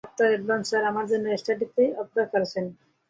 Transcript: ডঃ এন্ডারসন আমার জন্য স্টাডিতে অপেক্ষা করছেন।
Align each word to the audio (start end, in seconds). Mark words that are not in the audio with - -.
ডঃ 0.17 0.31
এন্ডারসন 0.35 0.83
আমার 0.91 1.05
জন্য 1.11 1.25
স্টাডিতে 1.41 1.83
অপেক্ষা 2.01 2.25
করছেন। 2.33 2.65